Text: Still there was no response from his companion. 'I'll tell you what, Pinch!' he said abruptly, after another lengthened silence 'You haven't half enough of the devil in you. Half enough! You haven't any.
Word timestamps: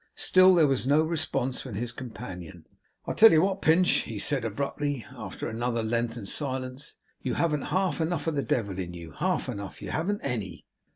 Still 0.15 0.55
there 0.55 0.65
was 0.65 0.87
no 0.87 1.03
response 1.03 1.61
from 1.61 1.75
his 1.75 1.91
companion. 1.91 2.65
'I'll 3.05 3.13
tell 3.13 3.31
you 3.31 3.43
what, 3.43 3.61
Pinch!' 3.61 4.01
he 4.03 4.17
said 4.17 4.43
abruptly, 4.43 5.05
after 5.15 5.47
another 5.47 5.83
lengthened 5.83 6.27
silence 6.27 6.95
'You 7.21 7.35
haven't 7.35 7.65
half 7.65 8.01
enough 8.01 8.25
of 8.25 8.33
the 8.35 8.41
devil 8.41 8.79
in 8.79 8.95
you. 8.95 9.11
Half 9.11 9.47
enough! 9.47 9.79
You 9.79 9.91
haven't 9.91 10.21
any. 10.23 10.65